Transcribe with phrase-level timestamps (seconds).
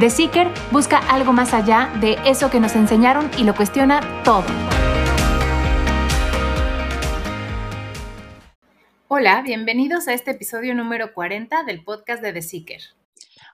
[0.00, 4.46] The Seeker busca algo más allá de eso que nos enseñaron y lo cuestiona todo.
[9.08, 12.80] Hola, bienvenidos a este episodio número 40 del podcast de The Seeker.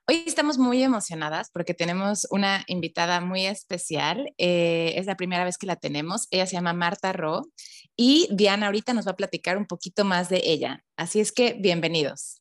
[0.07, 4.33] Hoy estamos muy emocionadas porque tenemos una invitada muy especial.
[4.39, 6.29] Eh, es la primera vez que la tenemos.
[6.31, 7.49] Ella se llama Marta Ro
[7.97, 10.85] y Diana ahorita nos va a platicar un poquito más de ella.
[10.97, 12.41] Así es que bienvenidos.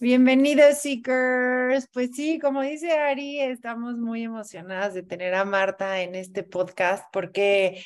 [0.00, 1.88] Bienvenidos, Seekers.
[1.92, 7.04] Pues sí, como dice Ari, estamos muy emocionadas de tener a Marta en este podcast
[7.12, 7.84] porque,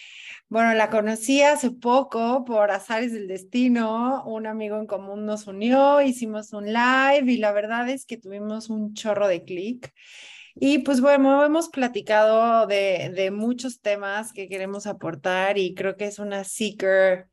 [0.51, 4.23] bueno, la conocí hace poco por azares del destino.
[4.27, 8.69] Un amigo en común nos unió, hicimos un live y la verdad es que tuvimos
[8.69, 9.91] un chorro de clic.
[10.55, 16.07] Y pues bueno, hemos platicado de, de muchos temas que queremos aportar y creo que
[16.07, 17.32] es una Seeker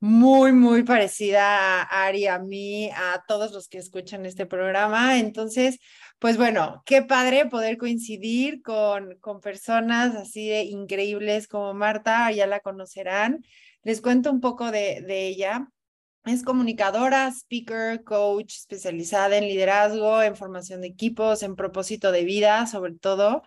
[0.00, 5.18] muy, muy parecida a Ari, a mí, a todos los que escuchan este programa.
[5.18, 5.78] Entonces,
[6.18, 12.46] pues bueno, qué padre poder coincidir con, con personas así de increíbles como Marta, ya
[12.46, 13.44] la conocerán.
[13.82, 15.68] Les cuento un poco de, de ella.
[16.24, 22.66] Es comunicadora, speaker, coach, especializada en liderazgo, en formación de equipos, en propósito de vida,
[22.66, 23.42] sobre todo.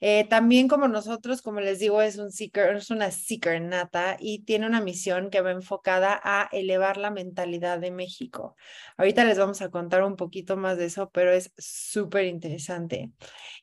[0.00, 4.44] Eh, también como nosotros, como les digo, es un seeker, es una seeker nata y
[4.44, 8.56] tiene una misión que va enfocada a elevar la mentalidad de México.
[8.96, 13.10] Ahorita les vamos a contar un poquito más de eso, pero es súper interesante.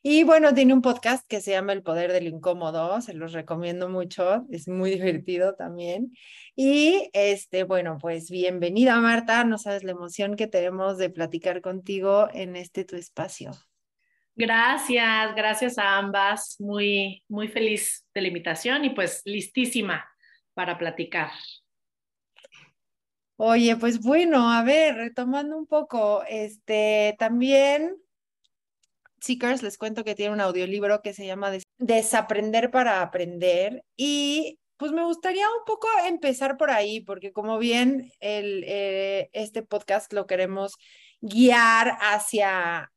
[0.02, 3.88] Y bueno, tiene un podcast que se llama El Poder del Incómodo, se los recomiendo
[3.88, 6.12] mucho, es muy divertido también.
[6.54, 12.28] Y este, bueno, pues bienvenida Marta, no sabes la emoción que tenemos de platicar contigo
[12.32, 13.52] en este tu espacio.
[14.38, 16.60] Gracias, gracias a ambas.
[16.60, 20.08] Muy, muy feliz de la invitación y pues listísima
[20.54, 21.32] para platicar.
[23.34, 27.96] Oye, pues bueno, a ver, retomando un poco, este, también
[29.20, 34.92] Seekers, les cuento que tiene un audiolibro que se llama Desaprender para Aprender y pues
[34.92, 40.76] me gustaría un poco empezar por ahí, porque como bien eh, este podcast lo queremos
[41.20, 42.92] guiar hacia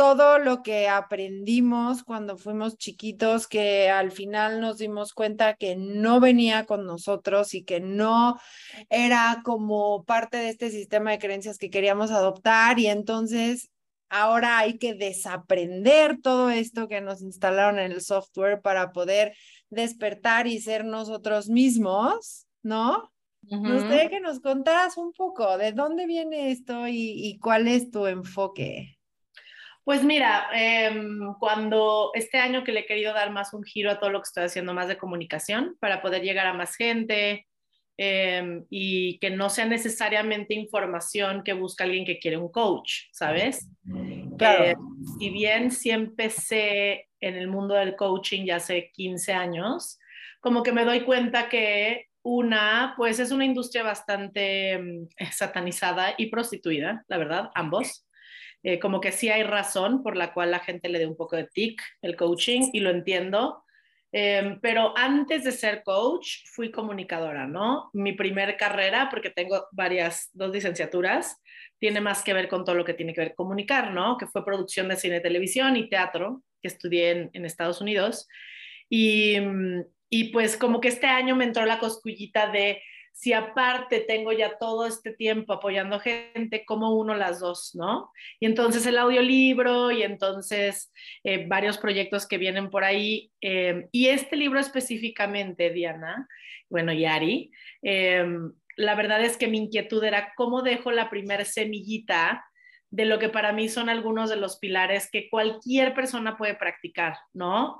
[0.00, 6.20] todo lo que aprendimos cuando fuimos chiquitos, que al final nos dimos cuenta que no
[6.20, 8.40] venía con nosotros y que no
[8.88, 13.70] era como parte de este sistema de creencias que queríamos adoptar y entonces
[14.08, 19.34] ahora hay que desaprender todo esto que nos instalaron en el software para poder
[19.68, 23.12] despertar y ser nosotros mismos, ¿no?
[23.42, 28.06] Nos que nos contaras un poco de dónde viene esto y, y cuál es tu
[28.06, 28.96] enfoque.
[29.84, 33.98] Pues mira, em, cuando este año que le he querido dar más un giro a
[33.98, 37.46] todo lo que estoy haciendo más de comunicación para poder llegar a más gente
[37.96, 43.68] em, y que no sea necesariamente información que busca alguien que quiere un coach, ¿sabes?
[44.38, 44.64] Claro.
[44.64, 44.74] Eh,
[45.18, 49.98] si bien sí empecé en el mundo del coaching ya hace 15 años,
[50.40, 56.26] como que me doy cuenta que una, pues es una industria bastante em, satanizada y
[56.26, 58.06] prostituida, la verdad, ambos.
[58.62, 61.36] Eh, como que sí hay razón por la cual la gente le dé un poco
[61.36, 63.64] de tic el coaching y lo entiendo.
[64.12, 67.90] Em, pero antes de ser coach, fui comunicadora, ¿no?
[67.92, 71.40] Mi primer carrera, porque tengo varias, dos licenciaturas,
[71.78, 74.18] tiene más que ver con todo lo que tiene que ver comunicar, ¿no?
[74.18, 78.28] Que fue producción de cine, televisión y teatro, que estudié en, en Estados Unidos.
[78.88, 79.36] Y,
[80.10, 82.82] y pues como que este año me entró la coscullita de
[83.20, 88.10] si aparte tengo ya todo este tiempo apoyando gente, ¿cómo uno las dos, no?
[88.40, 90.90] Y entonces el audiolibro y entonces
[91.22, 93.30] eh, varios proyectos que vienen por ahí.
[93.42, 96.26] Eh, y este libro específicamente, Diana,
[96.70, 97.52] bueno, Yari,
[97.82, 98.24] eh,
[98.76, 102.46] la verdad es que mi inquietud era cómo dejo la primer semillita
[102.88, 107.18] de lo que para mí son algunos de los pilares que cualquier persona puede practicar,
[107.34, 107.78] ¿no?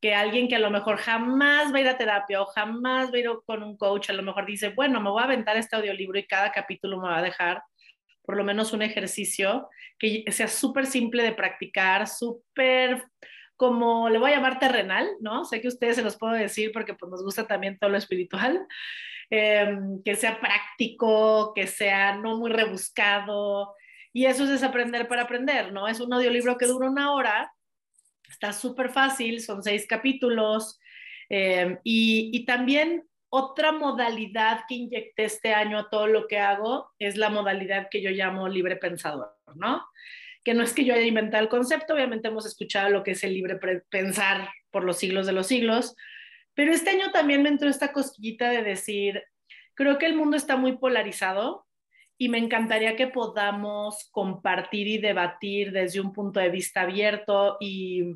[0.00, 3.16] Que alguien que a lo mejor jamás va a ir a terapia o jamás va
[3.16, 5.76] a ir con un coach, a lo mejor dice, bueno, me voy a aventar este
[5.76, 7.62] audiolibro y cada capítulo me va a dejar
[8.24, 9.68] por lo menos un ejercicio
[9.98, 13.04] que sea súper simple de practicar, súper
[13.56, 15.44] como le voy a llamar terrenal, ¿no?
[15.44, 18.66] Sé que ustedes se los puedo decir porque pues nos gusta también todo lo espiritual,
[19.28, 23.74] em, que sea práctico, que sea no muy rebuscado,
[24.12, 25.86] y eso es desaprender para aprender, ¿no?
[25.88, 27.52] Es un audiolibro que dura una hora,
[28.30, 30.80] está súper fácil, son seis capítulos,
[31.28, 36.90] em, y, y también otra modalidad que inyecté este año a todo lo que hago
[36.98, 39.84] es la modalidad que yo llamo libre pensador, ¿no?
[40.44, 43.22] Que no es que yo haya inventado el concepto, obviamente hemos escuchado lo que es
[43.22, 45.94] el libre pensar por los siglos de los siglos,
[46.54, 49.22] pero este año también me entró esta cosquillita de decir,
[49.74, 51.66] creo que el mundo está muy polarizado
[52.20, 58.14] y me encantaría que podamos compartir y debatir desde un punto de vista abierto y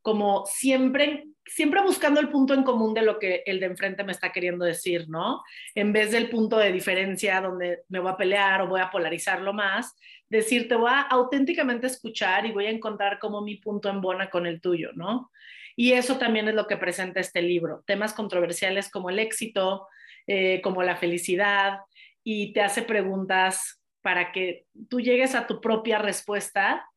[0.00, 4.12] como siempre siempre buscando el punto en común de lo que el de enfrente me
[4.12, 5.42] está queriendo decir, ¿no?
[5.74, 9.52] En vez del punto de diferencia donde me voy a pelear o voy a polarizarlo
[9.52, 9.94] más,
[10.30, 14.30] decir, te voy a auténticamente escuchar y voy a encontrar como mi punto en bona
[14.30, 15.30] con el tuyo, ¿no?
[15.76, 19.86] Y eso también es lo que presenta este libro, temas controversiales como el éxito,
[20.26, 21.80] eh, como la felicidad,
[22.24, 26.88] y te hace preguntas para que tú llegues a tu propia respuesta.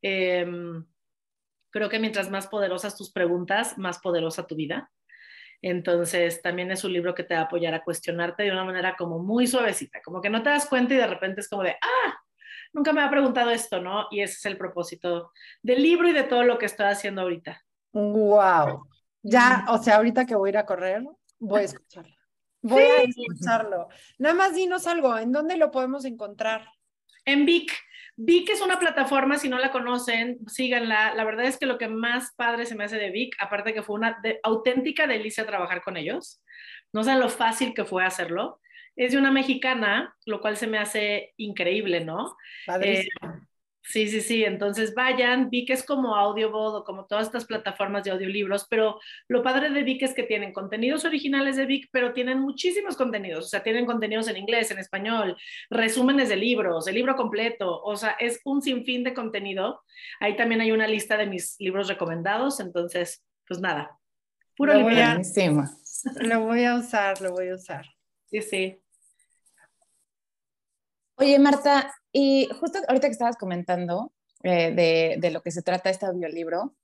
[0.00, 0.46] Eh,
[1.76, 4.90] Creo que mientras más poderosas tus preguntas, más poderosa tu vida.
[5.60, 8.96] Entonces, también es un libro que te va a apoyar a cuestionarte de una manera
[8.96, 11.72] como muy suavecita, como que no te das cuenta y de repente es como de,
[11.72, 12.14] ah,
[12.72, 14.06] nunca me ha preguntado esto, ¿no?
[14.10, 17.62] Y ese es el propósito del libro y de todo lo que estoy haciendo ahorita.
[17.92, 18.88] Wow.
[19.20, 21.02] Ya, o sea, ahorita que voy a ir a correr,
[21.38, 22.15] voy a escucharlo.
[22.62, 23.88] Voy a escucharlo.
[24.18, 26.68] Nada más dinos algo, ¿en dónde lo podemos encontrar?
[27.24, 27.72] En Vic,
[28.16, 31.14] Vic es una plataforma, si no la conocen, síganla.
[31.14, 33.82] La verdad es que lo que más padre se me hace de Vic, aparte que
[33.82, 36.42] fue una auténtica delicia trabajar con ellos,
[36.92, 38.60] no sé lo fácil que fue hacerlo,
[38.96, 42.36] es de una mexicana, lo cual se me hace increíble, ¿no?
[42.64, 43.18] Padrísimo.
[43.22, 43.46] Eh,
[43.88, 44.44] Sí, sí, sí.
[44.44, 45.48] Entonces vayan.
[45.48, 48.98] Vic es como Audiobot o como todas estas plataformas de audiolibros, pero
[49.28, 53.44] lo padre de Vic es que tienen contenidos originales de Vic, pero tienen muchísimos contenidos.
[53.44, 55.36] O sea, tienen contenidos en inglés, en español,
[55.70, 57.80] resúmenes de libros, el libro completo.
[57.82, 59.82] O sea, es un sinfín de contenido.
[60.18, 62.58] Ahí también hay una lista de mis libros recomendados.
[62.58, 63.96] Entonces, pues nada.
[64.56, 65.16] Puro lo voy, a,
[66.22, 67.86] lo voy a usar, lo voy a usar.
[68.24, 68.82] Sí, sí.
[71.18, 75.88] Oye, Marta, y justo ahorita que estabas comentando eh, de, de, lo que se trata
[75.88, 76.74] este audiolibro,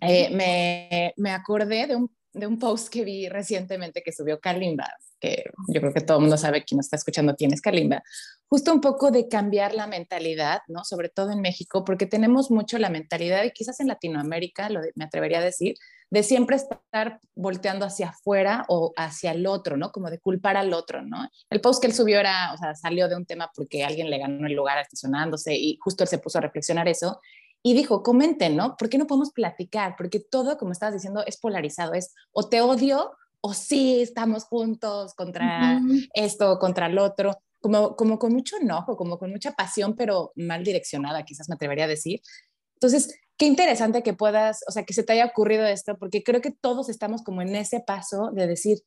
[0.00, 4.88] eh, me, me, acordé de un, de un, post que vi recientemente que subió Kalimba,
[5.18, 8.02] que yo creo que todo el mundo sabe, quien nos está escuchando quién es Kalimba,
[8.48, 10.84] justo un poco de cambiar la mentalidad, ¿no?
[10.84, 15.04] Sobre todo en México, porque tenemos mucho la mentalidad, y quizás en Latinoamérica, lo me
[15.04, 15.76] atrevería a decir,
[16.10, 19.92] de siempre estar volteando hacia afuera o hacia el otro, ¿no?
[19.92, 21.28] Como de culpar al otro, ¿no?
[21.48, 24.18] El post que él subió era, o sea, salió de un tema porque alguien le
[24.18, 27.20] ganó el lugar estacionándose y justo él se puso a reflexionar eso
[27.62, 28.76] y dijo, comenten, ¿no?
[28.76, 29.94] ¿Por qué no podemos platicar?
[29.96, 33.12] Porque todo, como estabas diciendo, es polarizado, es o te odio
[33.42, 35.80] o sí estamos juntos contra
[36.14, 40.64] esto, contra el otro, como, como con mucho enojo, como con mucha pasión, pero mal
[40.64, 42.20] direccionada, quizás me atrevería a decir.
[42.74, 46.40] Entonces, qué interesante que puedas, o sea, que se te haya ocurrido esto, porque creo
[46.40, 48.78] que todos estamos como en ese paso de decir,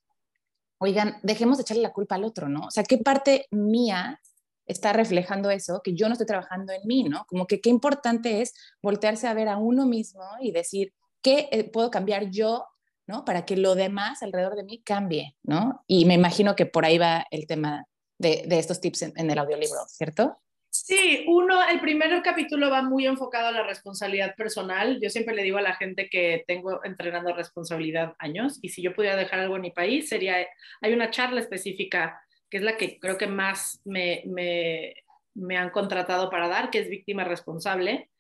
[0.80, 2.68] oigan, dejemos de echarle la culpa al otro, ¿no?
[2.68, 4.20] O sea, ¿qué parte mía
[4.66, 7.26] está reflejando eso que yo no estoy trabajando en mí, ¿no?
[7.28, 11.64] Como que qué importante es voltearse a ver a uno mismo y decir, ¿qué eh,
[11.64, 12.66] puedo cambiar yo,
[13.08, 13.26] ¿no?
[13.26, 15.84] Para que lo demás alrededor de mí cambie, ¿no?
[15.88, 17.86] Y me imagino que por ahí va el tema
[18.18, 20.38] de, estos tips en el audiolibro, ¿cierto?
[20.76, 25.00] Sí, uno, el primer capítulo va muy enfocado a la responsabilidad personal.
[25.00, 28.96] Yo siempre le digo a la gente que tengo entrenando responsabilidad años y si yo
[28.96, 30.36] pudiera dejar algo en mi país sería,
[30.82, 32.20] hay una charla específica
[32.54, 34.94] que es la que creo que más me, me,
[35.34, 38.12] me han contratado para dar, que es víctima responsable.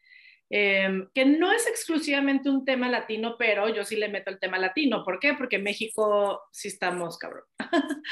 [0.50, 4.58] Em, que no es exclusivamente un tema latino, pero yo sí le meto el tema
[4.58, 5.04] latino.
[5.04, 5.36] ¿Por qué?
[5.36, 7.44] Porque en México sí estamos, cabrón.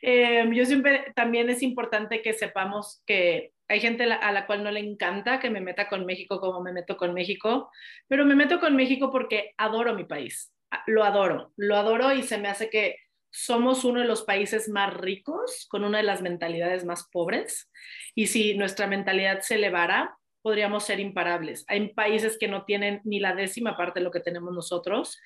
[0.00, 4.70] Em, yo siempre, también es importante que sepamos que hay gente a la cual no
[4.70, 7.70] le encanta que me meta con México como me meto con México,
[8.08, 10.54] pero me meto con México porque adoro mi país,
[10.86, 12.96] lo adoro, lo adoro y se me hace que
[13.36, 17.70] somos uno de los países más ricos con una de las mentalidades más pobres
[18.14, 21.66] y si nuestra mentalidad se elevara, podríamos ser imparables.
[21.68, 25.20] Hay países que no tienen ni la décima parte de lo que tenemos nosotros,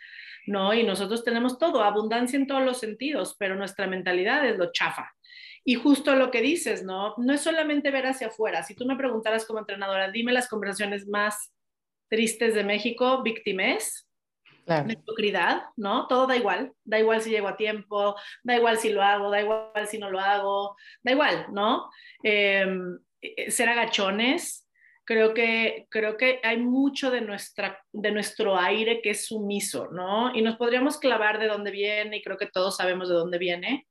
[0.47, 0.75] ¿no?
[0.75, 5.15] Y nosotros tenemos todo, abundancia en todos los sentidos, pero nuestra mentalidad es lo chafa.
[5.65, 7.15] Y justo lo que dices, ¿no?
[7.17, 8.65] No es solamente ver hacia afuera.
[8.65, 11.53] Si tú me preguntaras como entrenadora, dime las conversaciones más
[12.09, 14.10] tristes de México, víctimas,
[14.67, 16.07] mediocridad, ¿no?
[16.07, 19.41] Todo da igual, da igual si llego a tiempo, da igual si lo hago, da
[19.41, 21.91] igual si no lo hago, da igual, ¿no?
[22.23, 24.69] Em, eh, ser agachones,
[25.05, 30.35] creo que, creo que hay mucho de, nuestra, de nuestro aire que es sumiso, ¿no?
[30.35, 33.87] Y nos podríamos clavar de dónde viene, y creo que todos sabemos de dónde viene,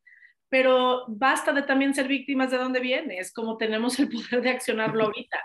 [0.49, 4.49] pero basta de también ser víctimas de dónde viene, es como tenemos el poder de
[4.49, 5.39] accionarlo ahorita.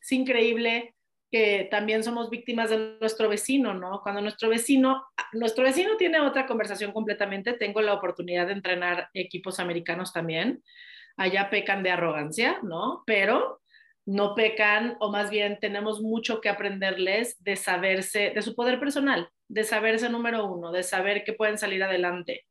[0.00, 0.94] Es increíble
[1.30, 4.00] que también somos víctimas de nuestro vecino, ¿no?
[4.02, 9.60] Cuando nuestro vecino, nuestro vecino tiene otra conversación completamente, tengo la oportunidad de entrenar equipos
[9.60, 10.62] americanos también,
[11.16, 13.04] allá pecan de arrogancia, ¿no?
[13.06, 13.60] Pero
[14.06, 19.28] no pecan, o más bien tenemos mucho que aprenderles de saberse, de su poder personal,
[19.48, 22.44] de saberse número uno, de saber que pueden salir adelante.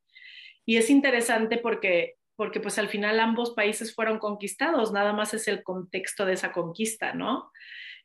[0.64, 5.48] Y es interesante porque, porque pues al final ambos países fueron conquistados, nada más es
[5.48, 7.50] el contexto de esa conquista, ¿no?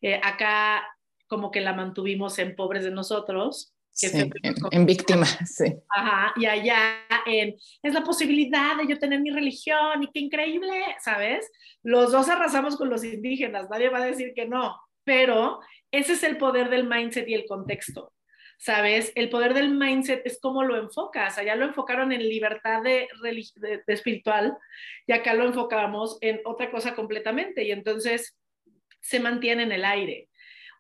[0.06, 0.88] Eh, acá
[1.26, 3.74] como que la mantuvimos en pobres de nosotros.
[4.00, 4.30] Que sí,
[4.70, 5.74] en, víctimas, sí.
[5.90, 10.80] Ajá, y allá en, es la posibilidad de yo tener mi religión y qué increíble,
[11.04, 11.50] ¿sabes?
[11.82, 15.60] Los dos arrasamos con los indígenas, nadie va a decir que no, pero
[15.90, 18.12] ese es el poder del mindset y el contexto.
[18.58, 19.12] ¿sabes?
[19.16, 21.38] El poder del mindset es cómo lo enfocas.
[21.38, 24.58] Allá lo enfocaron en libertad de, de, espiritual
[25.08, 27.64] y acá lo enfocamos en otra cosa completamente.
[27.64, 28.38] Y entonces
[29.06, 30.30] se mantiene en el aire.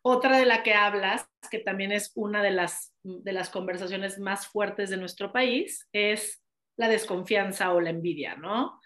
[0.02, 4.48] Otra de la que hablas, que también es una de las, de las conversaciones más
[4.48, 6.44] fuertes de nuestro país, es
[6.76, 8.80] la desconfianza o la envidia, ¿no?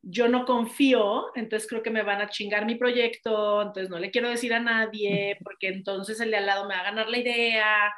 [0.00, 4.12] Yo no confío, entonces creo que me van a chingar mi proyecto, entonces no le
[4.12, 7.18] quiero decir a nadie, porque entonces el de al lado me va a ganar la
[7.18, 7.92] idea.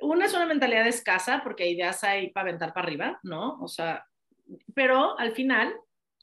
[0.00, 3.58] Una es una mentalidad escasa, porque ideas hay para aventar para arriba, ¿no?
[3.60, 4.06] O sea,
[4.74, 5.74] pero al final,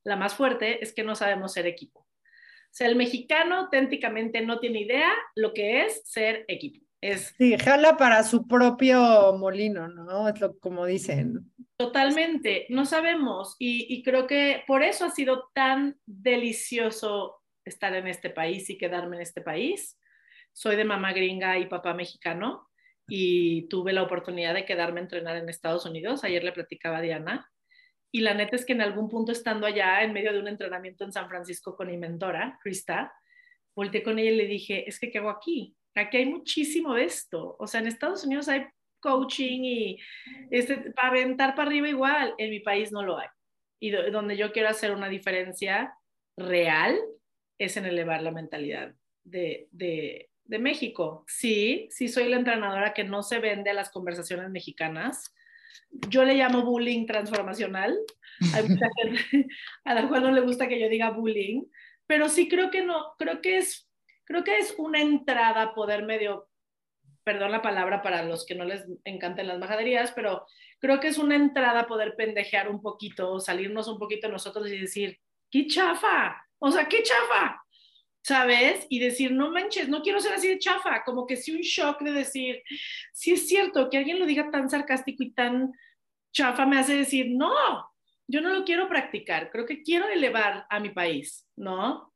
[0.03, 2.06] la más fuerte es que no sabemos ser equipo.
[2.77, 6.85] Sea, el mexicano auténticamente no tiene idea lo que es ser equipo.
[7.01, 10.29] Es, sí, jala para su propio molino, ¿no?
[10.29, 11.51] Es lo como dicen.
[11.75, 18.05] Totalmente, no sabemos y, y creo que por eso ha sido tan delicioso estar en
[18.05, 19.99] este país y quedarme en este país.
[20.53, 22.69] Soy de mamá gringa y papá mexicano
[23.07, 26.23] y tuve la oportunidad de quedarme a entrenar en Estados Unidos.
[26.23, 27.51] Ayer le platicaba a Diana
[28.11, 31.03] y la neta es que en algún punto estando allá, en medio de un entrenamiento
[31.03, 33.13] en San Francisco con mi mentora, Krista,
[33.75, 35.75] volteé con ella y le dije, es que ¿qué hago aquí?
[35.95, 37.55] Aquí hay muchísimo de esto.
[37.59, 38.65] O sea, en Estados Unidos hay
[38.99, 39.99] coaching y
[40.51, 43.27] este, para aventar para arriba igual, en mi país no lo hay.
[43.79, 45.93] Y donde yo quiero hacer una diferencia
[46.35, 46.99] real
[47.59, 51.23] es en elevar la mentalidad de, de, México.
[51.27, 55.35] Sí, sí soy la entrenadora que no se vende a las conversaciones mexicanas,
[56.09, 57.97] yo le llamo bullying transformacional.
[58.53, 59.47] Hay mucha gente
[59.83, 61.63] a la cual no le gusta que yo diga bullying,
[62.05, 63.89] pero sí creo que no, creo que es,
[64.25, 66.49] creo que es una entrada a poder medio,
[67.23, 70.45] perdón la palabra para los que no les encantan las majaderías, pero
[70.79, 74.79] creo que es una entrada a poder pendejear un poquito, salirnos un poquito nosotros y
[74.79, 75.19] decir,
[75.51, 77.61] qué chafa, o sea, qué chafa,
[78.23, 78.85] ¿sabes?
[78.89, 82.01] Y decir, no manches, no quiero ser así de chafa, como que sí un shock
[82.01, 82.61] de decir,
[83.13, 85.73] sí es cierto, que alguien lo diga tan sarcástico y tan
[86.33, 87.53] chafa me hace decir, no,
[88.27, 92.13] yo no lo quiero practicar, creo que quiero elevar a mi país, ¿no?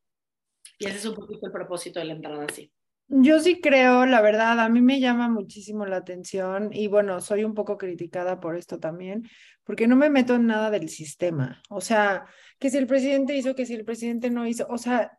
[0.77, 2.72] Y ese es un poquito el propósito de la entrada así.
[3.13, 7.43] Yo sí creo, la verdad, a mí me llama muchísimo la atención y bueno, soy
[7.43, 9.27] un poco criticada por esto también,
[9.65, 11.62] porque no me meto en nada del sistema.
[11.70, 12.25] O sea,
[12.58, 15.12] que si el presidente hizo, que si el presidente no hizo, o sea,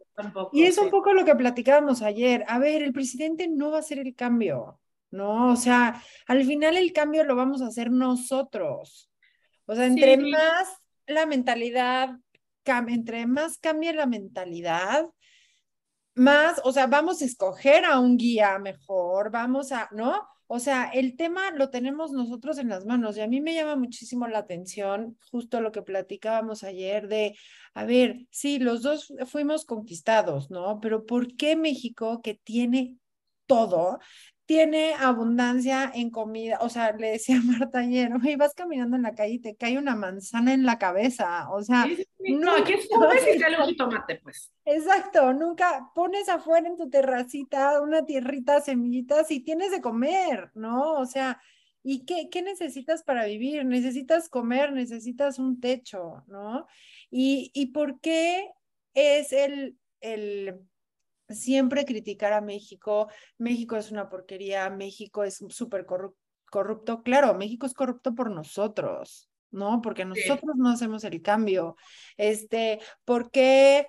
[0.52, 2.44] y es un poco lo que platicábamos ayer.
[2.48, 5.52] A ver, el presidente no va a hacer el cambio, ¿no?
[5.52, 9.10] O sea, al final el cambio lo vamos a hacer nosotros.
[9.66, 10.68] O sea, entre más
[11.06, 12.10] la mentalidad,
[12.64, 15.06] entre más cambie la mentalidad,
[16.14, 20.28] más, o sea, vamos a escoger a un guía mejor, vamos a, ¿no?
[20.54, 23.74] O sea, el tema lo tenemos nosotros en las manos y a mí me llama
[23.74, 27.34] muchísimo la atención justo lo que platicábamos ayer de,
[27.72, 30.78] a ver, sí, los dos fuimos conquistados, ¿no?
[30.78, 32.98] Pero ¿por qué México, que tiene
[33.46, 33.98] todo,
[34.52, 36.58] tiene abundancia en comida.
[36.60, 39.56] O sea, le decía a Marta ayer, oye, vas caminando en la calle y te
[39.56, 41.50] cae una manzana en la cabeza.
[41.50, 41.86] O sea,
[42.18, 44.52] no, aquí y sale un tomate, pues.
[44.66, 50.98] Exacto, nunca pones afuera en tu terracita una tierrita, semillitas y tienes de comer, ¿no?
[50.98, 51.40] O sea,
[51.82, 53.64] ¿y qué, qué necesitas para vivir?
[53.64, 56.66] Necesitas comer, necesitas un techo, ¿no?
[57.10, 58.50] ¿Y, y por qué
[58.92, 60.60] es el, el
[61.28, 67.02] siempre criticar a México, México es una porquería, México es súper corrupto.
[67.02, 69.80] Claro, México es corrupto por nosotros, ¿no?
[69.82, 71.76] Porque nosotros no hacemos el cambio.
[72.16, 73.88] Este, ¿por qué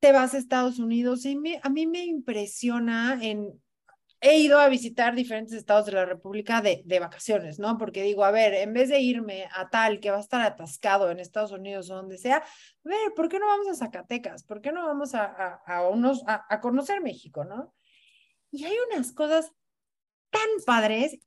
[0.00, 1.24] te vas a Estados Unidos?
[1.24, 3.60] Y a mí me impresiona en
[4.20, 7.78] he ido a visitar diferentes estados de la República de, de, vacaciones, ¿no?
[7.78, 11.10] Porque digo, a ver, en vez de irme a tal que va a estar atascado
[11.10, 12.42] en Estados Unidos o donde sea, a
[12.82, 14.42] ver, ¿por qué no vamos a Zacatecas?
[14.42, 17.74] ¿Por qué no vamos a, a, a conocer México, ¿no?
[18.50, 19.52] Y hay unas cosas
[20.30, 21.18] tan padres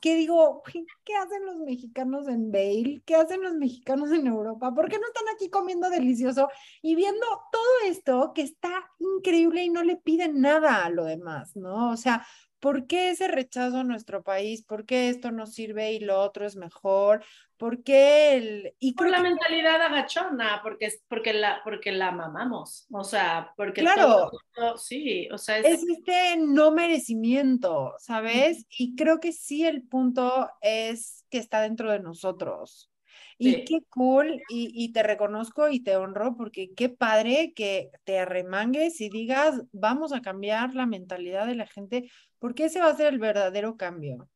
[0.00, 0.62] que digo,
[1.04, 3.02] ¿qué hacen los mexicanos en Bale?
[3.04, 4.74] ¿Qué hacen los mexicanos en Europa?
[4.74, 6.48] ¿Por qué no están aquí comiendo delicioso
[6.82, 11.56] y viendo todo esto que está increíble y no le piden nada a lo demás,
[11.56, 11.90] ¿no?
[11.90, 12.26] O sea,
[12.66, 14.64] ¿por qué ese rechazo a nuestro país?
[14.64, 17.22] ¿Por qué esto no sirve y lo otro es mejor?
[17.56, 18.74] ¿Por qué el...
[18.80, 23.82] Y Por la mentalidad agachona, porque, porque, la, porque la mamamos, o sea, porque...
[23.82, 24.32] Claro,
[24.78, 25.58] sí, o sea...
[25.58, 25.80] Es...
[25.88, 28.66] este no merecimiento, ¿sabes?
[28.76, 32.90] Y creo que sí el punto es que está dentro de nosotros.
[33.38, 38.18] Y qué cool, y, y, te reconozco y te honro, porque qué padre que te
[38.18, 42.96] arremangues y digas, vamos a cambiar la mentalidad de la gente, porque ese va a
[42.96, 44.30] ser el verdadero cambio.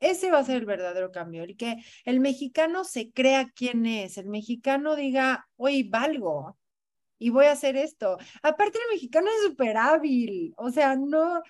[0.00, 4.16] Ese va a ser el verdadero cambio, el que el mexicano se crea quién es,
[4.16, 6.58] el mexicano diga, oye, valgo
[7.18, 8.16] y voy a hacer esto.
[8.42, 11.42] Aparte, el mexicano es súper hábil, o sea, no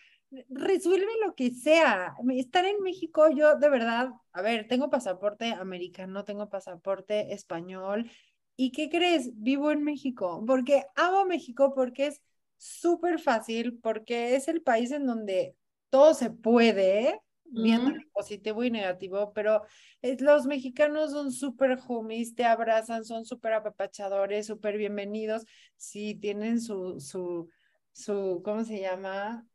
[0.48, 2.14] resuelve lo que sea.
[2.30, 8.10] Estar en México, yo de verdad, a ver, tengo pasaporte americano, tengo pasaporte español.
[8.56, 9.30] ¿Y qué crees?
[9.34, 12.22] Vivo en México, porque amo México, porque es
[12.56, 15.56] súper fácil, porque es el país en donde
[15.88, 19.62] todo se puede, viendo positivo y negativo, pero
[20.02, 25.44] los mexicanos son súper homies, te abrazan, son súper apapachadores, súper bienvenidos,
[25.76, 27.48] sí, tienen su, su,
[27.92, 29.46] su, ¿cómo se llama?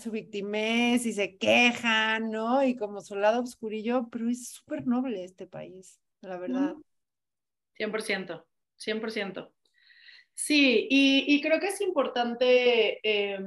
[0.00, 2.64] Su victimez y se quejan, ¿no?
[2.64, 6.74] Y como su lado oscurillo, pero es súper noble este país, la verdad.
[7.78, 8.44] 100%,
[8.76, 9.52] 100%.
[10.34, 13.00] Sí, y, y creo que es importante...
[13.02, 13.38] Eh,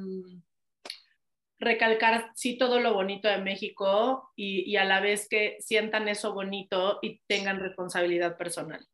[1.60, 7.00] recalcar sí todo lo bonito de México y, a la vez que sientan eso bonito
[7.02, 8.86] y tengan responsabilidad personal.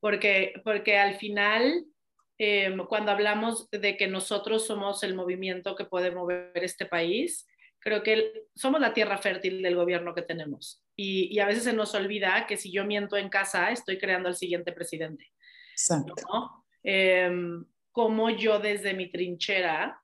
[0.00, 1.84] Porque, porque al final,
[2.38, 7.46] em, cuando hablamos de que nosotros somos el movimiento que puede mover este país,
[7.78, 10.82] creo que somos la tierra fértil del gobierno que tenemos.
[10.96, 14.36] Y, a veces se nos olvida que si yo miento en casa, estoy creando al
[14.36, 15.32] siguiente presidente.
[15.72, 16.14] Exacto.
[16.82, 20.00] Em, como yo desde mi trinchera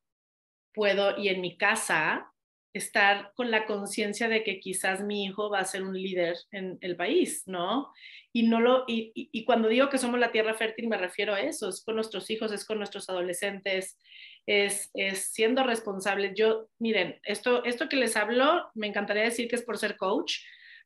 [0.73, 2.30] puedo, y en mi casa,
[2.73, 6.79] estar con la conciencia de que quizás mi hijo va a ser un líder en
[6.81, 7.93] el país, ¿no?
[8.33, 11.69] Y, no lo, y, cuando digo que somos la tierra fértil me refiero a eso,
[11.69, 13.99] es con nuestros hijos, es con nuestros adolescentes,
[14.47, 16.35] es, es siendo responsables.
[16.37, 20.35] Yo, miren, esto, esto que les hablo, me encantaría decir que es por ser coach,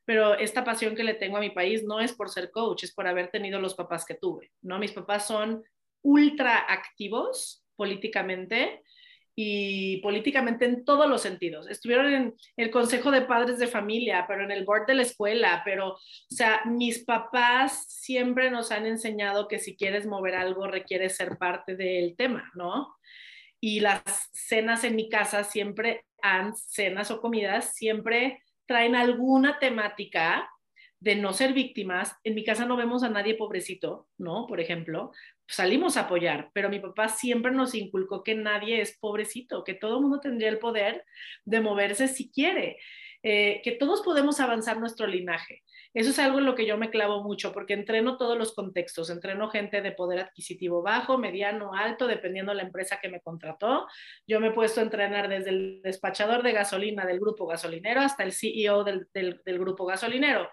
[0.05, 2.93] pero esta pasión que le tengo a mi país no es por ser coach, es
[2.93, 4.79] por haber tenido los papás que tuve, ¿no?
[4.79, 5.63] Mis papás son
[6.01, 8.83] ultra activos políticamente,
[9.35, 11.69] y políticamente en todos los sentidos.
[11.69, 15.61] Estuvieron en el Consejo de Padres de Familia, pero en el board de la escuela,
[15.65, 21.09] pero, o sea, mis papás siempre nos han enseñado que si quieres mover algo requiere
[21.09, 22.95] ser parte del tema, ¿no?
[23.59, 30.49] Y las cenas en mi casa siempre han, cenas o comidas, siempre traen alguna temática
[31.05, 32.17] de no ser víctimas.
[32.23, 34.47] En mi casa no vemos a nadie pobrecito, ¿no?
[34.47, 35.11] Por ejemplo,
[35.47, 39.97] salimos a apoyar, pero mi papá siempre nos inculcó que nadie es pobrecito, que todo
[39.97, 41.05] el mundo tendría el poder
[41.43, 42.79] de moverse si quiere,
[43.21, 45.61] eh, que todos podemos avanzar nuestro linaje.
[45.93, 49.11] Eso es algo en lo que yo me clavo mucho porque entreno todos los contextos,
[49.11, 53.85] entreno gente de poder adquisitivo bajo, mediano, alto, dependiendo de la empresa que me contrató.
[54.25, 58.23] Yo me he puesto a entrenar desde el despachador de gasolina del grupo gasolinero hasta
[58.23, 60.49] el CEO del, del, del grupo gasolinero.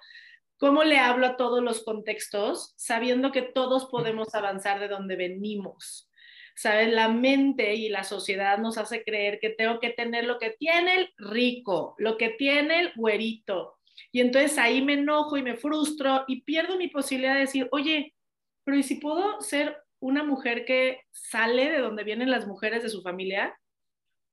[0.63, 6.09] ¿Cómo le hablo a todos los contextos sabiendo que todos podemos avanzar de donde venimos?
[6.55, 6.93] ¿Sabes?
[6.93, 10.95] La mente y la sociedad nos hace creer que tengo que tener lo que tiene
[11.01, 13.81] el rico, lo que tiene el güerito.
[14.13, 18.15] Y entonces ahí me enojo y me frustro y pierdo mi posibilidad de decir, oye,
[18.63, 22.89] pero ¿y si puedo ser una mujer que sale de donde vienen las mujeres de
[22.89, 23.59] su familia?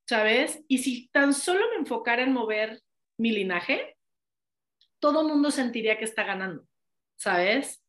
[0.08, 0.63] ¿Sabes?
[0.68, 2.84] Y si tan solo me enfocara en mover
[3.18, 3.96] mi linaje,
[5.00, 6.66] todo mundo sentiría que está ganando,
[7.16, 7.84] ¿sabes?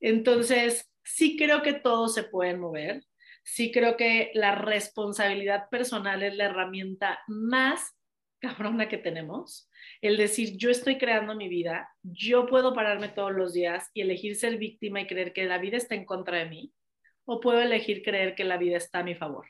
[0.00, 3.04] Entonces, sí creo que todos se pueden mover,
[3.42, 7.94] sí creo que la responsabilidad personal es la herramienta más
[8.40, 9.70] cabrona que tenemos.
[10.00, 14.36] El decir, yo estoy creando mi vida, yo puedo pararme todos los días y elegir
[14.36, 16.72] ser víctima y creer que la vida está en contra de mí,
[17.24, 19.46] o puedo elegir creer que la vida está a mi favor,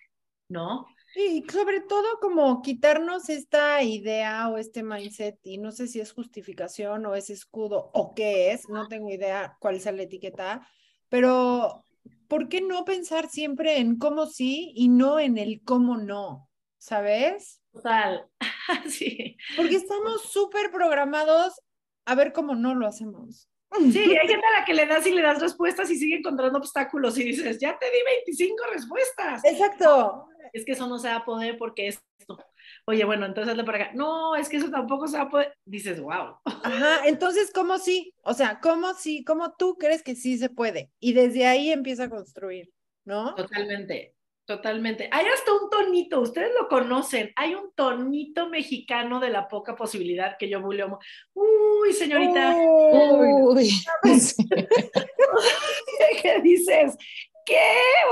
[0.48, 0.86] ¿no?
[1.16, 6.12] Y sobre todo como quitarnos esta idea o este mindset, y no sé si es
[6.12, 10.66] justificación o es escudo o qué es, no tengo idea cuál es la etiqueta,
[11.08, 11.84] pero
[12.28, 16.48] ¿por qué no pensar siempre en cómo sí y no en el cómo no?
[16.84, 17.62] ¿sabes?
[17.72, 18.26] Total,
[18.88, 19.38] sí.
[19.56, 21.58] Porque estamos súper programados
[22.04, 23.48] a ver cómo no lo hacemos.
[23.90, 26.58] Sí, hay gente a la que le das y le das respuestas y sigue encontrando
[26.58, 29.44] obstáculos y dices, ya te di 25 respuestas.
[29.44, 30.26] Exacto.
[30.54, 32.38] Es que eso no se va a poder porque esto.
[32.86, 33.92] Oye, bueno, entonces hazle para acá.
[33.94, 35.58] No, es que eso tampoco se va a poder.
[35.64, 36.36] Dices, wow.
[36.44, 38.14] Ajá, entonces, ¿cómo sí?
[38.22, 39.24] O sea, ¿cómo sí?
[39.24, 40.92] ¿Cómo tú crees que sí se puede?
[41.00, 42.72] Y desde ahí empieza a construir,
[43.04, 43.34] ¿no?
[43.34, 44.14] Totalmente.
[44.46, 45.08] Totalmente.
[45.10, 50.36] Hay hasta un tonito, ustedes lo conocen, hay un tonito mexicano de la poca posibilidad
[50.38, 50.98] que yo buleo.
[51.32, 52.54] Uy, señorita.
[52.54, 53.70] Uy.
[56.22, 56.94] ¿Qué dices?
[57.44, 57.60] ¿Qué?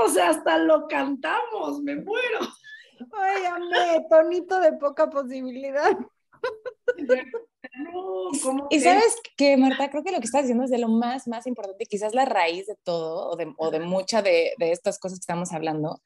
[0.03, 2.39] O sea, hasta lo cantamos, me muero.
[3.11, 5.97] Ay, amé, tonito de poca posibilidad.
[7.79, 10.89] No, ¿cómo y sabes que, Marta, creo que lo que estás diciendo es de lo
[10.89, 14.71] más, más importante, quizás la raíz de todo, o de, o de muchas de, de,
[14.71, 16.01] estas cosas que estamos hablando,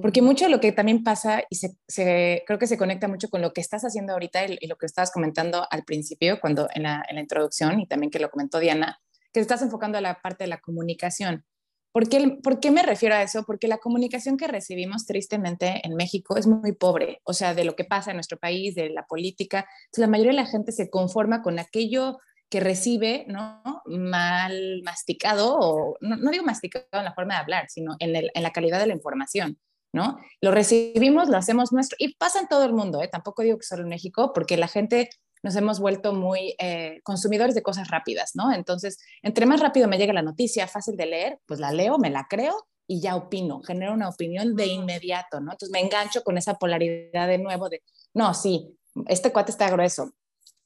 [0.00, 3.42] porque mucho de lo que también pasa, y se, creo que se conecta mucho con
[3.42, 7.04] lo que estás haciendo ahorita y, lo que estabas comentando al principio, cuando en la,
[7.08, 9.00] en la, introducción, y también que lo comentó Diana,
[9.32, 11.44] que estás enfocando a la parte de la comunicación.
[11.92, 13.44] ¿Por qué, ¿Por qué me refiero a eso?
[13.44, 17.76] Porque la comunicación que recibimos tristemente en México es muy pobre, o sea, de lo
[17.76, 19.66] que pasa en nuestro país, de la política.
[19.84, 23.62] Entonces, la mayoría de la gente se conforma con aquello que recibe, ¿no?
[23.86, 28.30] Mal masticado, o no, no digo masticado en la forma de hablar, sino en, el,
[28.34, 29.58] en la calidad de la información.
[29.94, 30.18] ¿no?
[30.40, 33.08] Lo recibimos, lo hacemos nuestro y pasa en todo el mundo, ¿eh?
[33.08, 35.10] Tampoco digo que solo en México, porque la gente
[35.42, 38.52] nos hemos vuelto muy eh, consumidores de cosas rápidas, ¿no?
[38.52, 42.10] Entonces, entre más rápido me llega la noticia, fácil de leer, pues la leo, me
[42.10, 45.52] la creo y ya opino, genero una opinión de inmediato, ¿no?
[45.52, 47.82] Entonces me engancho con esa polaridad de nuevo de,
[48.14, 48.76] no, sí,
[49.06, 50.12] este cuate está grueso.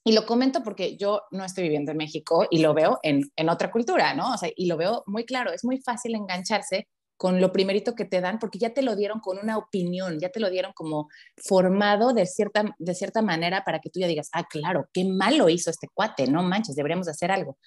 [0.03, 3.49] Y lo comento porque yo no estoy viviendo en México y lo veo en, en
[3.49, 4.33] otra cultura, ¿no?
[4.33, 8.05] O sea, y lo veo muy claro, es muy fácil engancharse con lo primerito que
[8.05, 11.09] te dan, porque ya te lo dieron con una opinión, ya te lo dieron como
[11.35, 15.49] formado de cierta, de cierta manera para que tú ya digas, ah, claro, qué malo
[15.49, 17.57] hizo este cuate, no manches, deberíamos hacer algo.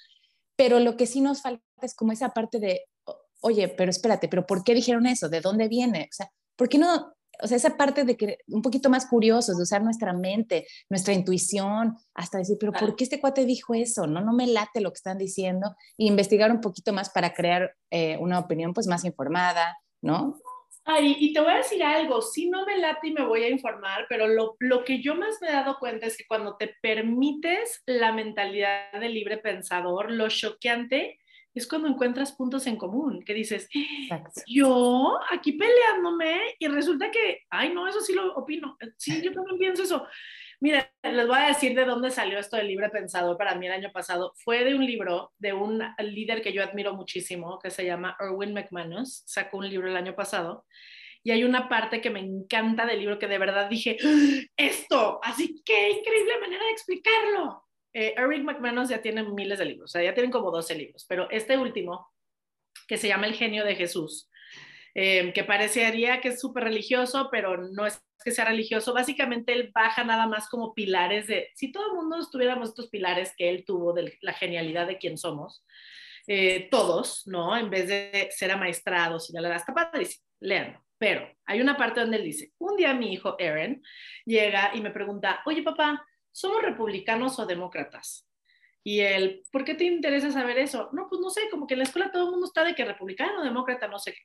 [0.56, 2.86] Pero lo que sí nos falta es como esa parte de,
[3.40, 5.28] oye, pero espérate, pero ¿por qué dijeron eso?
[5.28, 6.08] ¿De dónde viene?
[6.10, 9.56] O sea, ¿por qué no o sea, esa parte de que un poquito más curiosos,
[9.56, 14.06] de usar nuestra mente, nuestra intuición, hasta decir, pero ¿por qué este cuate dijo eso?
[14.06, 17.74] No, no me late lo que están diciendo, e investigar un poquito más para crear
[17.90, 20.38] eh, una opinión pues más informada, ¿no?
[20.84, 23.50] Ay, y te voy a decir algo, si no me late y me voy a
[23.50, 26.74] informar, pero lo, lo, que yo más me he dado cuenta es que cuando te
[26.80, 31.19] permites la mentalidad del libre pensador, lo choqueante
[31.54, 33.68] es cuando encuentras puntos en común, que dices,
[34.46, 39.58] yo aquí peleándome y resulta que, ay, no, eso sí lo opino, sí, yo también
[39.58, 40.06] pienso eso.
[40.60, 43.72] Mira, les voy a decir de dónde salió esto del libre pensador para mí el
[43.72, 44.34] año pasado.
[44.36, 48.52] Fue de un libro de un líder que yo admiro muchísimo, que se llama Erwin
[48.52, 50.66] McManus, sacó un libro el año pasado.
[51.22, 54.40] Y hay una parte que me encanta del libro que de verdad dije, ¡Ah!
[54.56, 59.90] esto, así que increíble manera de explicarlo eh, Eric McManus ya tiene miles de libros,
[59.90, 62.08] o sea, ya tienen como 12 libros, pero este último,
[62.86, 64.30] que se llama El genio de Jesús,
[64.94, 69.70] eh, que parecería que es súper religioso, pero no es que sea religioso, básicamente él
[69.74, 73.64] baja nada más como pilares de, si todo el mundo tuviéramos estos pilares que él
[73.64, 75.64] tuvo de la genialidad de quién somos,
[76.26, 77.56] eh, todos, ¿no?
[77.56, 80.84] En vez de ser amaestrados y la está padrísimo, léanlo.
[80.98, 83.82] Pero hay una parte donde él dice, un día mi hijo Aaron
[84.26, 88.26] llega y me pregunta, oye papá, ¿somos republicanos o demócratas?
[88.82, 90.88] Y él, ¿por qué te interesa saber eso?
[90.92, 92.84] No, pues no sé, como que en la escuela todo el mundo está de que
[92.84, 94.22] republicano, demócrata, no sé qué.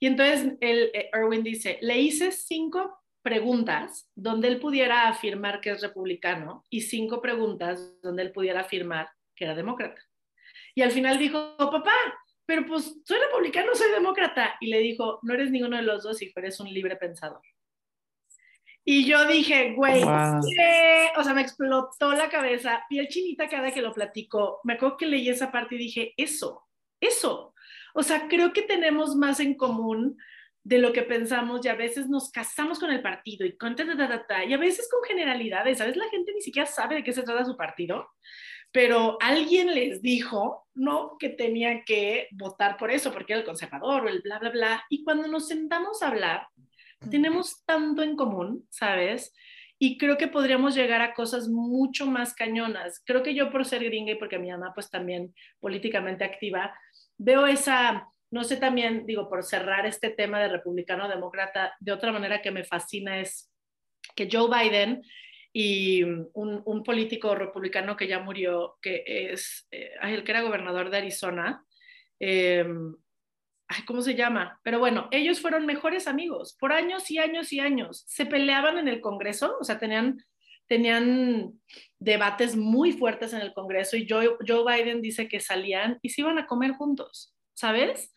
[0.00, 5.70] Y entonces el, eh, Erwin dice, le hice cinco preguntas donde él pudiera afirmar que
[5.70, 10.00] es republicano y cinco preguntas donde él pudiera afirmar que era demócrata.
[10.74, 11.94] Y al final dijo, papá,
[12.44, 14.56] pero pues soy republicano, soy demócrata.
[14.60, 17.42] Y le dijo, no eres ninguno de los dos, hijo, eres un libre pensador.
[18.88, 23.92] Y yo dije, güey, o sea, me explotó la cabeza, piel chinita cada que lo
[23.92, 24.60] platico.
[24.62, 26.68] Me acuerdo que leí esa parte y dije, eso,
[27.00, 27.52] eso.
[27.94, 30.16] O sea, creo que tenemos más en común
[30.62, 34.52] de lo que pensamos y a veces nos casamos con el partido y con y
[34.52, 35.96] a veces con generalidades, ¿sabes?
[35.96, 38.08] La gente ni siquiera sabe de qué se trata su partido,
[38.70, 44.04] pero alguien les dijo, no, que tenía que votar por eso, porque era el conservador
[44.04, 44.84] o el bla, bla, bla.
[44.90, 46.46] Y cuando nos sentamos a hablar,
[47.10, 49.34] tenemos tanto en común, ¿sabes?
[49.78, 53.02] Y creo que podríamos llegar a cosas mucho más cañonas.
[53.04, 56.74] Creo que yo por ser gringa y porque mi mamá pues también políticamente activa,
[57.18, 62.40] veo esa, no sé también, digo, por cerrar este tema de republicano-demócrata, de otra manera
[62.40, 63.52] que me fascina es
[64.14, 65.02] que Joe Biden
[65.52, 70.98] y un, político republicano que ya murió, que es eh, el que era gobernador de
[70.98, 71.64] Arizona,
[72.20, 72.66] eh,
[73.68, 74.60] ay, ¿cómo se llama?
[74.62, 78.04] Pero bueno, ellos fueron mejores amigos por años y años y años.
[78.06, 80.24] Se peleaban en el Congreso, o sea, tenían,
[80.66, 81.52] tenían
[81.98, 86.20] debates muy fuertes en el Congreso y Joe, Joe Biden dice que salían y se
[86.20, 88.12] iban a comer juntos, ¿sabes?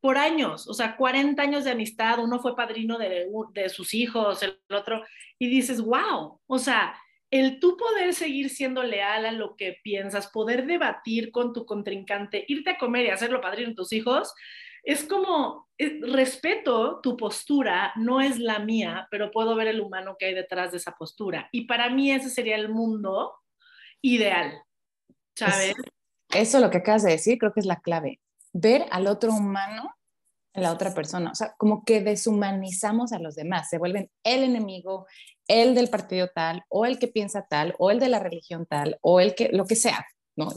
[0.00, 4.42] Por años, o sea, 40 años de amistad, uno fue padrino de, de sus hijos,
[4.42, 5.04] el otro,
[5.38, 6.94] y dices, wow, o sea,
[7.30, 12.44] el tú poder seguir siendo leal a lo que piensas, poder debatir con tu contrincante,
[12.48, 14.32] irte a comer y hacerlo padrino de tus hijos,
[14.82, 20.26] es como, respeto tu postura, no es la mía, pero puedo ver el humano que
[20.26, 21.48] hay detrás de esa postura.
[21.52, 23.34] Y para mí ese sería el mundo
[24.02, 24.62] ideal,
[25.36, 25.74] ¿sabes?
[26.30, 28.20] Eso lo que acabas de decir creo que es la clave.
[28.52, 29.94] Ver al otro humano
[30.54, 31.30] en la otra persona.
[31.30, 35.06] O sea, como que deshumanizamos a los demás, se vuelven el enemigo,
[35.46, 38.98] el del partido tal, o el que piensa tal, o el de la religión tal,
[39.00, 40.48] o el que, lo que sea, ¿no?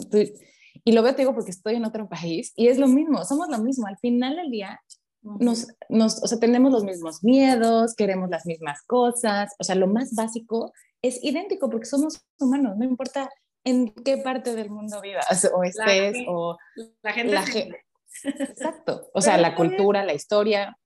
[0.84, 3.50] Y lo veo, te digo, porque estoy en otro país y es lo mismo, somos
[3.50, 3.88] lo mismo.
[3.88, 4.82] Al final del día,
[5.22, 9.88] nos, nos, o sea, tenemos los mismos miedos, queremos las mismas cosas, o sea, lo
[9.88, 13.30] más básico es idéntico porque somos humanos, no importa
[13.64, 16.58] en qué parte del mundo vivas o estés la, o
[17.04, 17.34] la gente.
[17.34, 17.86] La gente
[18.24, 20.78] exacto, o sea, la cultura, la historia.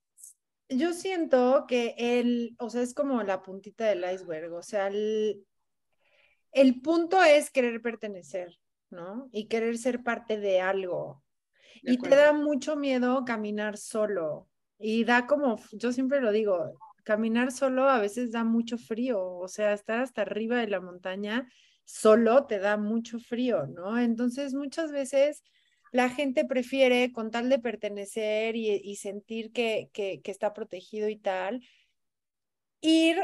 [0.70, 5.46] Yo siento que el, o sea, es como la puntita del iceberg, o sea, el,
[6.52, 8.58] el punto es querer pertenecer.
[8.90, 9.30] ¿No?
[9.32, 11.24] Y querer ser parte de algo.
[11.82, 14.50] y te da mucho miedo caminar solo.
[14.80, 19.48] Y da como, yo siempre lo digo, caminar solo a veces da mucho frío, o
[19.48, 21.48] sea, estar hasta arriba de la montaña
[21.86, 23.98] solo te da mucho frío, ¿no?
[24.00, 25.44] Entonces muchas veces
[25.92, 31.16] la gente prefiere, con tal de pertenecer y, sentir que, que, que, está protegido y
[31.16, 31.62] tal,
[32.82, 33.18] ir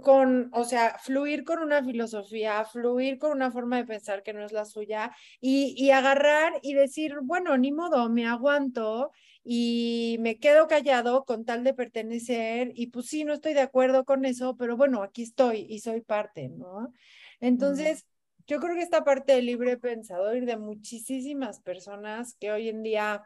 [0.00, 4.44] con, o sea, fluir con una filosofía, fluir con una forma de pensar que no
[4.44, 9.10] es la suya y, y agarrar y decir, bueno, ni modo, me aguanto
[9.44, 14.04] y me quedo callado con tal de pertenecer y pues sí, no estoy de acuerdo
[14.04, 16.92] con eso, pero bueno, aquí estoy y soy parte, ¿no?
[17.40, 18.06] Entonces,
[18.46, 22.82] yo creo que esta parte del libre pensador y de muchísimas personas que hoy en
[22.82, 23.22] día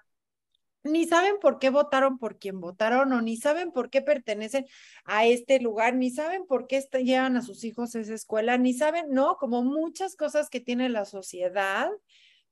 [0.86, 4.66] ni saben por qué votaron por quien votaron o ni saben por qué pertenecen
[5.04, 8.74] a este lugar, ni saben por qué llevan a sus hijos a esa escuela, ni
[8.74, 9.36] saben, ¿no?
[9.36, 11.90] Como muchas cosas que tiene la sociedad,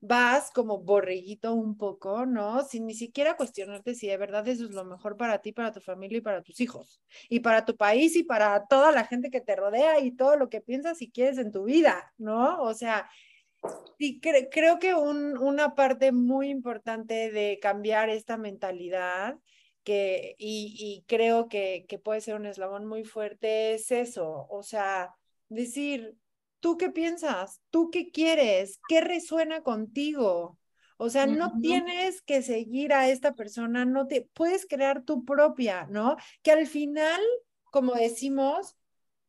[0.07, 2.63] vas como borreguito un poco, ¿no?
[2.65, 5.81] Sin ni siquiera cuestionarte si de verdad eso es lo mejor para ti, para tu
[5.81, 9.41] familia y para tus hijos, y para tu país y para toda la gente que
[9.41, 12.63] te rodea y todo lo que piensas y quieres en tu vida, ¿no?
[12.63, 13.09] O sea,
[13.99, 19.37] Sí, creo que un, una parte muy importante de cambiar esta mentalidad
[19.85, 24.63] que, y, y creo que, que, puede ser un eslabón muy fuerte es eso, o
[24.63, 25.15] sea,
[25.49, 26.17] decir,
[26.61, 27.61] ¿tú qué piensas?
[27.71, 28.81] ¿Tú qué quieres?
[28.89, 30.59] ¿Qué resuena contigo?
[30.97, 35.87] O sea, no tienes que seguir a esta persona, no te puedes crear tu propia,
[35.91, 36.17] ¿no?
[36.43, 37.21] Que al final,
[37.65, 38.77] como decimos,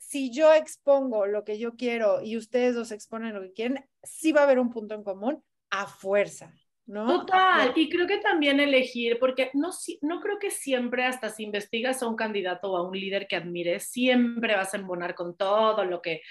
[0.07, 4.31] si yo expongo lo que yo quiero y ustedes dos exponen lo que quieren, sí
[4.31, 6.53] va a haber un punto en común a fuerza,
[6.85, 7.07] ¿no?
[7.07, 12.03] Total, y creo que también elegir, porque no, no creo que siempre hasta si investigas
[12.03, 15.83] a un candidato o a un líder que admires, siempre vas a embonar con todo
[15.85, 16.21] lo que...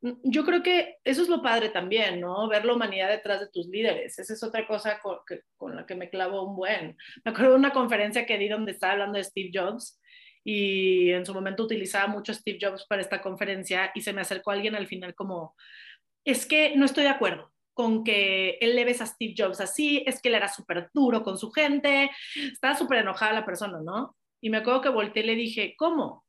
[0.00, 2.48] Mm, yo creo que eso es lo padre también, ¿no?
[2.48, 4.18] Ver la humanidad detrás de tus líderes.
[4.18, 5.18] Esa es otra cosa con,
[5.58, 6.96] con la que me clavo un buen.
[7.22, 10.00] Me acuerdo de una conferencia que di donde estaba hablando de Steve Jobs
[10.44, 14.50] y en su momento utilizaba mucho Steve Jobs para esta conferencia y se me acercó
[14.50, 15.54] alguien al final como,
[16.24, 20.02] es que no estoy de acuerdo con que él le ves a Steve Jobs así,
[20.06, 24.16] es que él era súper duro con su gente, estaba súper enojada la persona, ¿no?
[24.42, 26.24] Y me acuerdo que volteé y le dije, ¿cómo?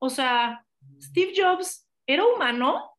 [0.00, 0.64] O sea,
[1.00, 2.92] Steve Jobs era humano.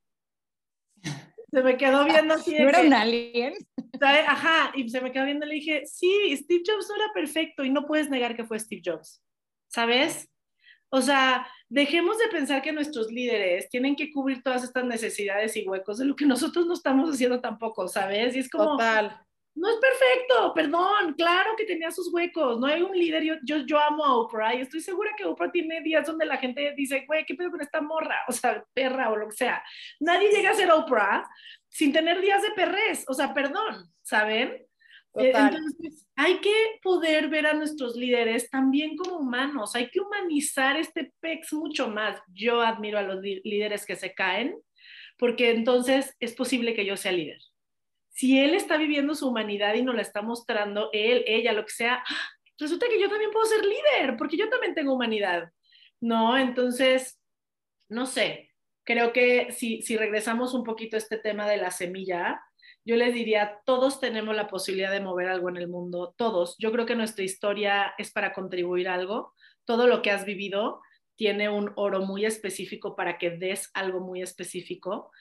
[1.52, 2.58] Se me quedó viendo así.
[2.58, 3.54] ¿No era un alien?
[4.02, 7.64] Ajá, y se me quedó viendo y le dije, sí, Steve Jobs no era perfecto
[7.64, 9.24] y no puedes negar que fue Steve Jobs,
[9.68, 10.30] ¿sabes?
[10.90, 15.68] O sea, dejemos de pensar que nuestros líderes tienen que cubrir todas estas necesidades y
[15.68, 18.36] huecos de lo que nosotros no estamos haciendo tampoco, ¿sabes?
[18.36, 18.72] Y es como...
[18.72, 19.20] Total.
[19.56, 23.60] No es perfecto, perdón, claro que tenía sus huecos, no hay un líder, yo, yo,
[23.66, 27.06] yo amo a Oprah y estoy segura que Oprah tiene días donde la gente dice,
[27.08, 28.18] güey, ¿qué pedo con esta morra?
[28.28, 29.64] O sea, perra o lo que sea.
[30.02, 31.26] Nadie llega a ser Oprah
[31.70, 34.65] sin tener días de perrés, o sea, perdón, ¿saben?
[35.18, 40.78] Eh, entonces, hay que poder ver a nuestros líderes también como humanos, hay que humanizar
[40.78, 42.20] este PEX mucho más.
[42.28, 44.56] Yo admiro a los líderes que se caen,
[45.18, 47.40] porque entonces es posible que yo sea líder.
[48.10, 51.74] Si él está viviendo su humanidad y nos la está mostrando, él, ella, lo que
[51.74, 52.04] sea,
[52.58, 55.52] resulta que yo también puedo ser líder, porque yo también tengo humanidad,
[56.00, 56.38] ¿no?
[56.38, 57.20] Entonces,
[57.90, 58.52] no sé,
[58.84, 62.42] creo que si, si regresamos un poquito a este tema de la semilla,
[62.86, 66.56] yo les diría, todos tenemos la posibilidad de mover algo en el mundo, todos.
[66.60, 69.34] Yo creo que nuestra historia es para contribuir algo.
[69.66, 70.82] Todo lo que has vivido
[71.16, 75.12] tiene un oro muy específico para que des algo muy específico.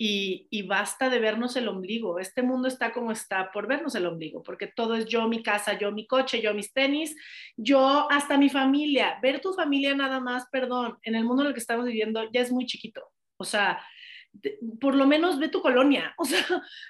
[0.00, 2.20] Y, y, basta de vernos el ombligo.
[2.20, 5.76] Este mundo está como está por vernos el ombligo, porque todo es yo, mi casa,
[5.76, 7.16] yo, mi coche, yo, mis tenis,
[7.56, 9.18] yo, hasta mi familia.
[9.20, 12.42] Ver tu familia nada más, perdón, en el mundo en el que estamos viviendo ya
[12.42, 13.10] es muy chiquito.
[13.38, 13.80] O sea,
[14.80, 16.44] por lo menos ve tu colonia, o sea,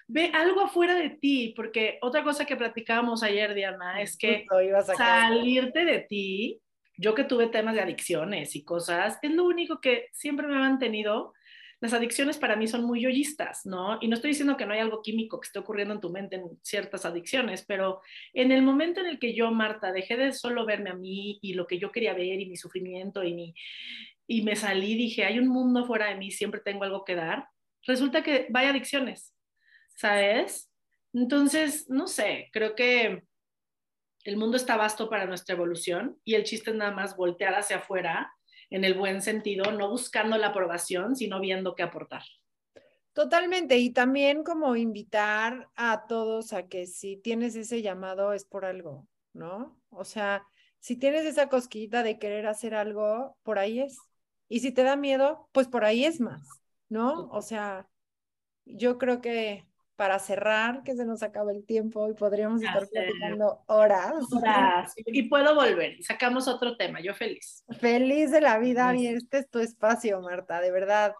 [0.06, 4.46] ve algo afuera de ti, porque otra cosa que platicábamos ayer, Diana, es que
[4.96, 6.60] salirte de ti,
[6.96, 10.60] yo que tuve temas de adicciones y cosas, es lo único que siempre me ha
[10.60, 11.32] mantenido.
[11.80, 13.98] Las adicciones para mí son muy yoyistas, ¿no?
[14.00, 16.34] Y no estoy diciendo que no hay algo químico que esté ocurriendo en tu mente
[16.34, 18.00] en ciertas adicciones, pero
[18.32, 21.54] en el momento en el que yo, Marta, dejé de solo verme a mí y
[21.54, 23.54] lo que yo quería ver y mi sufrimiento y mi,
[24.28, 27.48] y me salí, dije, hay un mundo fuera de mí, siempre tengo algo que dar,
[27.84, 29.34] resulta que vaya adicciones,
[29.96, 30.70] ¿sabes?
[31.14, 33.24] Entonces, no sé, creo que
[34.24, 37.78] el mundo está vasto para nuestra evolución y el chiste es nada más voltear hacia
[37.78, 38.30] afuera
[38.68, 42.22] en el buen sentido, no buscando la aprobación, sino viendo qué aportar.
[43.14, 48.66] Totalmente, y también como invitar a todos a que si tienes ese llamado es por
[48.66, 49.80] algo, ¿no?
[49.88, 50.46] O sea,
[50.78, 53.98] si tienes esa cosquillita de querer hacer algo, por ahí es.
[54.48, 56.48] Y si te da miedo, pues por ahí es más,
[56.88, 57.28] ¿no?
[57.30, 57.88] O sea,
[58.64, 63.64] yo creo que para cerrar, que se nos acaba el tiempo y podríamos estar platicando
[63.66, 64.14] horas.
[64.32, 64.92] horas.
[64.96, 67.64] Y puedo volver sacamos otro tema, yo feliz.
[67.80, 71.14] Feliz de la vida y este es tu espacio, Marta, de verdad.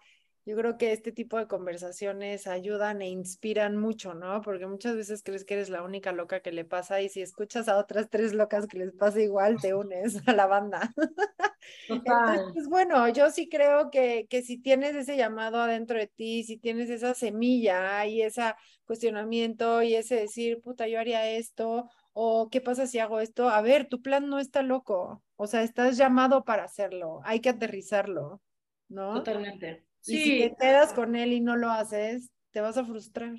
[0.49, 4.41] Yo creo que este tipo de conversaciones ayudan e inspiran mucho, ¿no?
[4.41, 7.67] Porque muchas veces crees que eres la única loca que le pasa y si escuchas
[7.67, 10.91] a otras tres locas que les pasa igual, te unes a la banda.
[11.87, 16.43] Entonces, pues, bueno, yo sí creo que, que si tienes ese llamado adentro de ti,
[16.43, 18.41] si tienes esa semilla y ese
[18.85, 23.61] cuestionamiento y ese decir, puta, yo haría esto, o qué pasa si hago esto, a
[23.61, 28.41] ver, tu plan no está loco, o sea, estás llamado para hacerlo, hay que aterrizarlo,
[28.87, 29.13] ¿no?
[29.13, 29.88] Totalmente.
[30.05, 33.35] Y si te quedas con él y no lo haces, te vas a frustrar.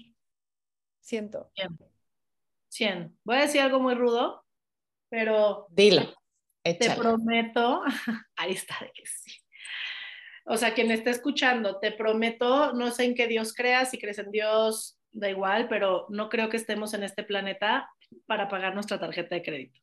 [1.01, 1.51] Siento.
[1.55, 1.79] 100.
[2.68, 3.18] 100.
[3.25, 4.44] Voy a decir algo muy rudo,
[5.09, 5.66] pero...
[5.70, 6.14] Dilo.
[6.62, 7.83] Te prometo,
[8.37, 9.33] ahí está de que sí.
[10.44, 14.18] O sea, quien esté escuchando, te prometo, no sé en qué Dios crea, si crees
[14.18, 17.90] en Dios, da igual, pero no creo que estemos en este planeta
[18.27, 19.81] para pagar nuestra tarjeta de crédito.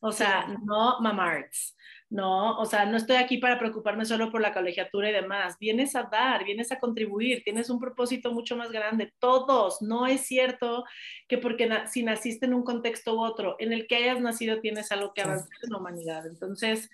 [0.00, 1.76] O sea, no mamarts.
[2.08, 2.58] ¿No?
[2.58, 5.56] O sea, no estoy aquí para preocuparme solo por la colegiatura y demás.
[5.58, 9.12] Vienes a dar, vienes a contribuir, tienes un propósito mucho más grande.
[9.18, 10.84] Todos, no es cierto
[11.28, 14.92] que porque si naciste en un contexto u otro, en el que hayas nacido tienes
[14.92, 16.26] algo que avanzar en la humanidad.
[16.26, 16.90] Entonces,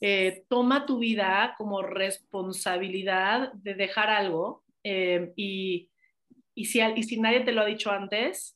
[0.00, 5.90] eh, toma tu vida como responsabilidad de dejar algo eh, y,
[6.54, 8.55] y, si, y si nadie te lo ha dicho antes,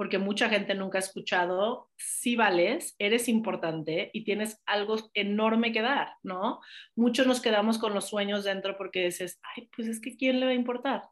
[0.00, 5.82] porque mucha gente nunca ha escuchado, si vales, eres importante y tienes algo enorme que
[5.82, 6.60] dar, ¿no?
[6.96, 10.46] Muchos nos quedamos con los sueños dentro porque dices, ay, pues es que ¿quién le
[10.46, 11.02] va a importar?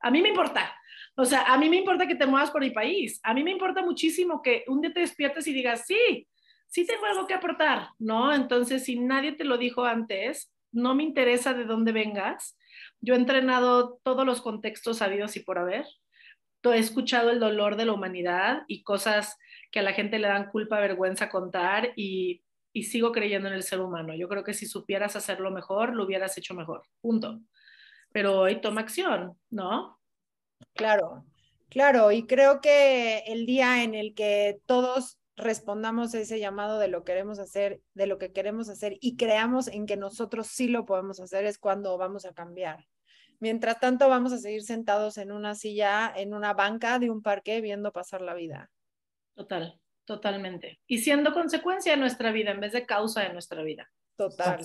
[0.00, 0.74] A mí me importa.
[1.16, 3.20] O sea, a mí me importa que te muevas por mi país.
[3.24, 6.26] A mí me importa muchísimo que un día te despiertes y digas, sí,
[6.66, 8.32] sí tengo algo que aportar, ¿no?
[8.32, 12.56] Entonces, si nadie te lo dijo antes, no me interesa de dónde vengas.
[13.02, 15.84] Yo he entrenado todos los contextos habidos y por haber
[16.64, 19.38] he escuchado el dolor de la humanidad y cosas
[19.70, 22.42] que a la gente le dan culpa, vergüenza contar y,
[22.82, 24.14] sigo creyendo en el ser humano.
[24.14, 26.82] Yo creo que si supieras hacerlo mejor, lo hubieras hecho mejor.
[27.00, 27.40] Punto.
[28.12, 29.98] Pero hoy toma acción, ¿no?
[30.74, 31.24] Claro,
[31.68, 32.12] claro.
[32.12, 37.02] Y creo que el día en el que todos respondamos a ese llamado de lo
[37.02, 40.84] que queremos hacer, de lo que queremos hacer y creamos en que nosotros sí lo
[40.84, 42.86] podemos hacer es cuando vamos a cambiar.
[43.40, 47.60] Mientras tanto, vamos a seguir sentados en una silla, en una banca de un parque,
[47.60, 48.70] viendo pasar la vida.
[49.34, 50.78] Total, totalmente.
[50.86, 53.90] Y siendo consecuencia de nuestra vida en vez de causa de nuestra vida.
[54.16, 54.60] Total.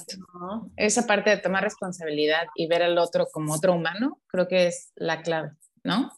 [0.75, 4.91] Esa parte de tomar responsabilidad y ver al otro como otro humano, creo que es
[4.95, 5.51] la clave,
[5.83, 6.11] ¿no?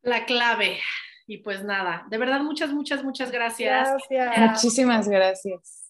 [0.00, 0.78] La clave.
[1.26, 3.90] Y pues nada, de verdad, muchas, muchas, muchas gracias.
[4.08, 4.50] Gracias.
[4.52, 5.82] Muchísimas gracias.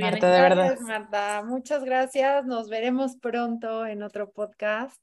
[0.00, 0.78] Marta, de verdad.
[0.80, 1.42] Marta.
[1.44, 2.44] Muchas gracias.
[2.46, 5.00] Nos veremos pronto en otro podcast.